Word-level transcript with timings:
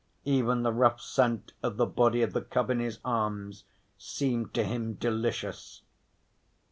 Even 0.25 0.63
the 0.63 0.73
rough 0.73 0.99
scent 0.99 1.53
of 1.61 1.77
the 1.77 1.85
body 1.85 2.23
of 2.23 2.33
the 2.33 2.41
cub 2.41 2.71
in 2.71 2.79
his 2.79 2.97
arms 3.05 3.65
seemed 3.99 4.51
to 4.55 4.63
him 4.63 4.93
delicious. 4.95 5.83